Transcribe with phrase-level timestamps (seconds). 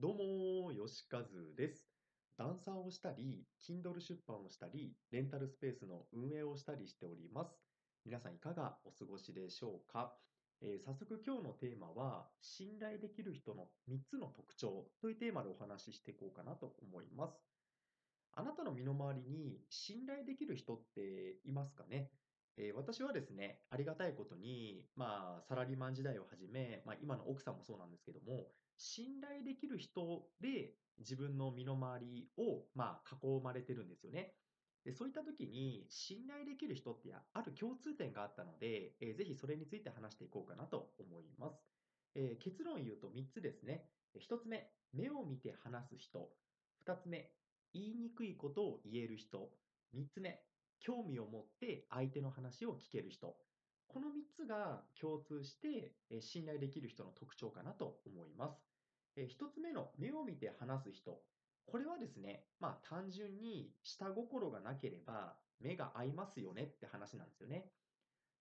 [0.00, 1.84] どうも、よしかずです。
[2.36, 7.50] ダンサーをしたり、Kindle 出版をしたり、レンタルスペースの運営をしたりしております。
[8.04, 10.14] 皆さんいかがお過ごしでしょうか、
[10.60, 17.34] えー早速今日のテーマは、信頼できる人の3つの特徴というテーマでお話ししていこうかなと思います。
[18.34, 22.12] あなたの身の回りに信頼できる人っていますかね？
[22.56, 28.46] え私はですね、ありがたいことに、まあ、サラリーマン時代をはじめ、まあ、今の奥さんもそうなんですけども、
[28.78, 34.36] 信頼できる人で自分の身の回りを、まあ、囲まれてるんですよね。
[34.84, 41.66] で、そういった時に、信頼できる人ってある共通点があったので、えーぜひそれについて話していこうかなと思います。
[42.14, 43.90] えー結論言うと3つですね。
[44.14, 46.32] 1つ目、目を見て話す人。
[46.86, 47.34] 2つ目、
[47.74, 49.52] 言いにくいことを言える人。
[49.92, 50.46] 3つ目、
[50.78, 53.36] 興味を持って相手の話を聞ける人。
[53.88, 58.67] この3つが共通して、信頼できる人の特徴かなと思います。
[59.18, 61.24] え1つ目の目を見て話す人。
[61.66, 67.72] これはですね、まあ単純に下心がなければ目が合いますよねって話なんですよね。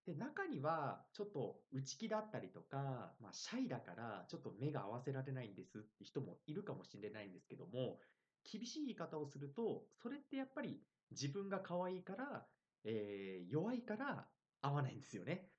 [0.05, 7.99] で、中にはちょっと内気だったりとか、まあシャイだからちょっと目が合わせられないんですって人もいるかもしれないんですけども、
[8.49, 12.47] 厳しい言い方をすると、それってやっぱり自分が可愛いから、
[12.83, 14.29] えー弱いから
[14.61, 15.51] 合わないんですよね。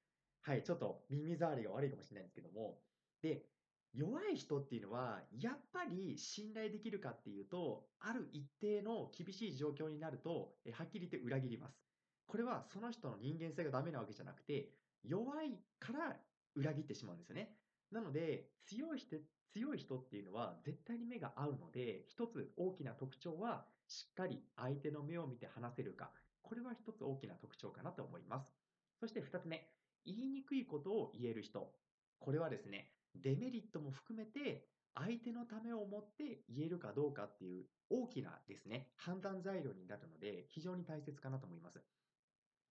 [0.43, 2.81] はい、ちょっと耳障りが悪いかもしれないんですけども。
[3.21, 3.51] で、
[3.95, 11.81] 弱い人っていうのは、やっぱり信頼できるかっていうと、ある一定の厳しい状況になると、はっきり言って裏切ります。
[12.27, 14.71] これはその人の人間性がダメなわけじゃなくて、
[15.03, 16.17] 弱いから
[16.55, 17.57] 裏切ってしまうんですよね。
[17.91, 19.17] なので、強い人、
[19.53, 26.13] 強い人っていうのは絶対に目が合うので、一つ大きな特徴は、しっかり相手の目を見て話せるか。
[26.43, 28.53] これは一つ大きな特徴かなと思います。
[29.01, 29.71] そして二つ目、
[30.05, 31.73] 言いにくいことを言える人。
[32.19, 41.85] これはですね、デメリットも含めて、相手のためを思って言えるかどうかっていう大きなですね、判断材料になるので、非常に大切かなと思います。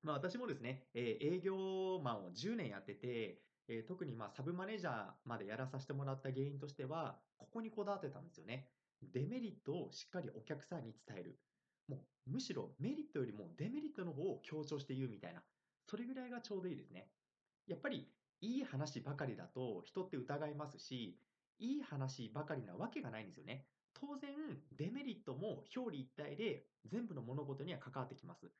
[0.03, 8.69] まあ私もですね、えー営業マンを10年やってて、えー特にまサブマネージャーまでやらさせてもらった原因としては、ここにこだわってたんですよね。
[9.01, 11.39] デメリットをしっかりお客さんに伝える。
[11.87, 11.97] も
[12.27, 15.43] うむしろメリットよりもデメリットの方を強調して言うみたいな。
[15.89, 17.11] それぐらいがちょうどいいですね。
[17.67, 18.11] やっぱり
[18.41, 21.19] いい話ばかりだと人って疑いますし、
[21.59, 23.67] いい話ばかりなわけがないんですよね。
[23.93, 24.29] 当然、
[24.75, 28.51] デメリットも表裏一体で全部の物事には関わってきます。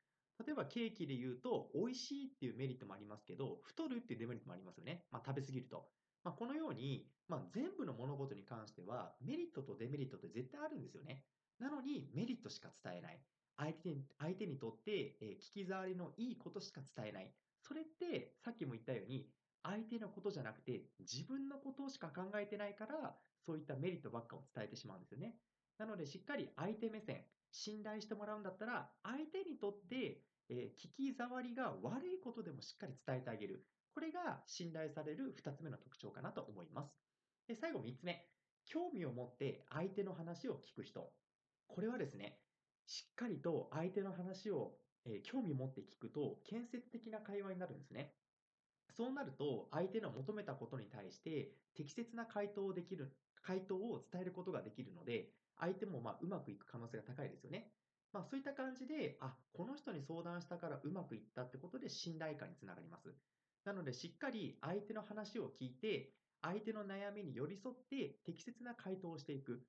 [0.44, 5.06] 例えばケーキで言うと、美味しいっていうメリットもありますけど、太るっていうデメリットもありますよね。
[5.10, 5.88] まあ、食べ過ぎると。
[6.24, 11.24] まあ、このように、まあ、全部の物事に関しては、メリットとデメリットって絶対あるんですよね。
[11.58, 13.20] なのに、メリットしか伝えない。
[13.56, 17.34] 相手に相手にとって、えー聞き障りのいいことしか伝えない。
[17.60, 19.28] それって、さっきも言ったように、
[19.62, 25.36] 相手のことじゃなくて、自分のことしか考えてないから、そういったメリットばっかを伝えてしまうんですよね。
[25.78, 33.68] なので、しっかり相手目線、信頼してもらうんだったら、相手にとって、えー聞き障りが悪いことでもしっかり伝えてあげる。
[33.94, 36.96] これが信頼される2つ目の特徴かなと思います。
[37.46, 38.30] で、最後3つ目。
[38.64, 41.14] 興味を持って相手の話を聞く人。
[41.66, 42.40] これはですね、
[42.86, 48.14] しっかりと相手の話を、えー興味を持って聞くと、建設的な会話になるんですね。
[48.98, 57.70] そうなると、相手の求めたことに対して適切な回答をできる、回答を伝えることができるので、相手もまあうまくいく可能性が高いですよね。
[58.12, 63.14] まあそういった感じで、あ、この人に相談したからうまくいったってことで信頼感につながります。
[63.64, 69.68] なのでしっかり相手の話を聞いて、相手の悩みに寄り添って適切な回答をしていく。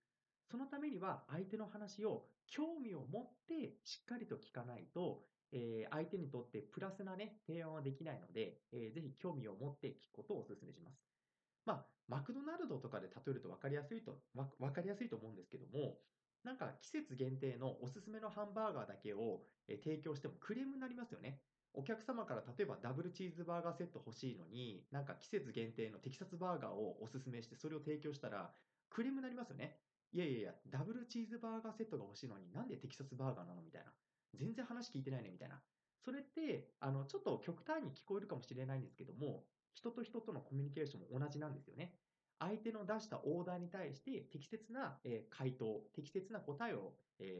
[0.50, 11.02] そのためには相手の話を興味を持ってしっかりと聞かないと、えー相手にとってプラスなね、提案はできないので、えーぜひ興味を持って聞くことをお勧めします。
[11.66, 15.98] まあ、マクドナルドとかで例えると分かりやすいと、分かりやすいと思うんですけども、
[16.44, 21.42] なんか季節限定のおすすめのハンバーガーだけを、えー提供してもクレームになりますよね。
[21.74, 28.52] お客様から例えばダブルチーズバーガーセット欲しいのに、なんか季節限定のテキサスバーガーをおすすめしてそれを提供したら
[28.90, 29.78] クレームになりますよね。
[30.12, 33.62] いやいやいや、ダブルチーズバーガーセットが欲しいのになんでテキサスバーガーなの？
[33.62, 33.92] みたいな。
[34.36, 35.62] 全然話聞いてないねみたいな。
[36.04, 39.44] それって、あの、ちょっと極端に聞こえるかもしれないんですけども、
[39.74, 41.94] 人と人とのコミュニケーションも同じなんですよね。
[42.40, 46.96] 相手の出したオーダーに対して適切な、回答、適切な答えを、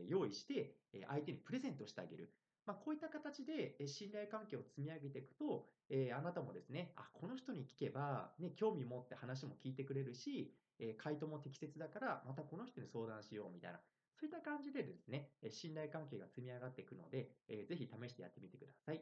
[0.08, 0.76] 用意して、
[1.08, 2.34] 相手にプレゼントしてあげる。
[2.66, 13.80] まあ、こういった形で信頼関係を積み上げていくと、えあなたもですね、あ、この人に聞けば、ね、興味持って話も聞いてくれるし、え回答も適切だから、またこの人に相談しようみたいな。
[14.20, 19.02] そういった感じでですね、信頼関係が積み上がっていくので、ぜひ試してやってみてください。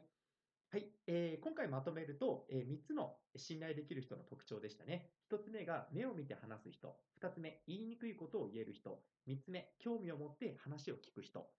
[0.70, 5.10] はい、えー今回まとめると、え3つの信頼できる人の特徴でしたね。
[5.28, 11.50] 1つ目が目を見て話す人、2つ目、言いにくいことを言える人、3つ目、興味を持って話を聞く人。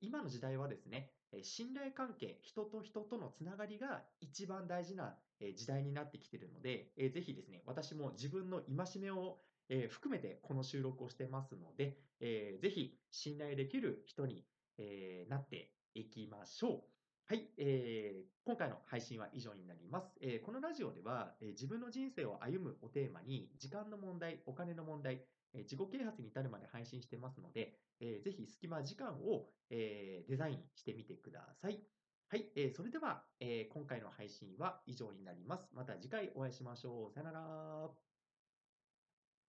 [0.00, 1.10] 今の時代はですね、
[1.42, 5.16] 信頼関係、人と人とのつながりが一番大事な
[5.56, 14.44] 時代になってきているので、ぜひですね、私も自分の戒めをえー含めてこの収録をしてますので、えーぜひ信頼できる人に、
[14.78, 16.82] えーなっていきましょう。
[17.26, 20.16] はい、えー今回の配信は以上になります。
[20.22, 31.82] えーこのラジオでは、えー自分の人生を歩むをテーマに、時間の問題、お金の問題、えー自己啓発に至るまで配信してますので、えーぜひ隙間時間を、えーデザインしてみてください。
[32.30, 35.68] はい、えーそれでは、えー今回の配信は以上になります。
[35.74, 37.12] また次回お会いしましょう。
[37.12, 38.07] さよなら。